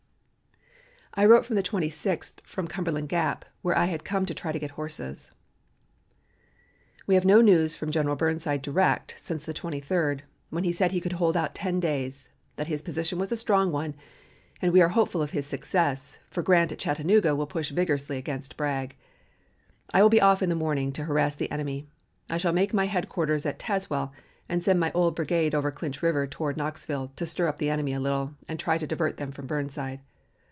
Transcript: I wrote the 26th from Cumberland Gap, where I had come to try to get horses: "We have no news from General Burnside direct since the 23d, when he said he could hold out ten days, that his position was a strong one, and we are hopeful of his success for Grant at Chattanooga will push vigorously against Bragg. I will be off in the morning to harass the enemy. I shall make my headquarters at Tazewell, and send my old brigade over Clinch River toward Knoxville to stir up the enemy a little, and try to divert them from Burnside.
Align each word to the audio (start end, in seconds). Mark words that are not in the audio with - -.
I 1.13 1.25
wrote 1.25 1.45
the 1.49 1.61
26th 1.61 2.39
from 2.45 2.69
Cumberland 2.69 3.09
Gap, 3.09 3.43
where 3.63 3.77
I 3.77 3.85
had 3.87 4.05
come 4.05 4.25
to 4.25 4.33
try 4.33 4.53
to 4.53 4.57
get 4.57 4.71
horses: 4.71 5.29
"We 7.05 7.15
have 7.15 7.25
no 7.25 7.41
news 7.41 7.75
from 7.75 7.91
General 7.91 8.15
Burnside 8.15 8.61
direct 8.61 9.15
since 9.17 9.45
the 9.45 9.53
23d, 9.53 10.21
when 10.51 10.63
he 10.63 10.71
said 10.71 10.93
he 10.93 11.01
could 11.01 11.11
hold 11.19 11.35
out 11.35 11.53
ten 11.53 11.81
days, 11.81 12.29
that 12.55 12.67
his 12.67 12.81
position 12.81 13.19
was 13.19 13.29
a 13.29 13.35
strong 13.35 13.73
one, 13.73 13.93
and 14.61 14.71
we 14.71 14.79
are 14.81 14.87
hopeful 14.87 15.21
of 15.21 15.31
his 15.31 15.45
success 15.45 16.19
for 16.29 16.41
Grant 16.41 16.71
at 16.71 16.79
Chattanooga 16.79 17.35
will 17.35 17.45
push 17.45 17.71
vigorously 17.71 18.17
against 18.17 18.55
Bragg. 18.55 18.95
I 19.93 20.01
will 20.01 20.09
be 20.09 20.21
off 20.21 20.41
in 20.41 20.47
the 20.49 20.55
morning 20.55 20.93
to 20.93 21.03
harass 21.03 21.35
the 21.35 21.51
enemy. 21.51 21.89
I 22.29 22.37
shall 22.37 22.53
make 22.53 22.73
my 22.73 22.85
headquarters 22.85 23.45
at 23.45 23.59
Tazewell, 23.59 24.13
and 24.47 24.63
send 24.63 24.79
my 24.79 24.93
old 24.93 25.17
brigade 25.17 25.53
over 25.53 25.71
Clinch 25.71 26.01
River 26.01 26.25
toward 26.25 26.55
Knoxville 26.55 27.11
to 27.17 27.25
stir 27.25 27.47
up 27.49 27.57
the 27.57 27.69
enemy 27.69 27.91
a 27.91 27.99
little, 27.99 28.33
and 28.47 28.57
try 28.57 28.77
to 28.77 28.87
divert 28.87 29.17
them 29.17 29.33
from 29.33 29.45
Burnside. 29.45 29.99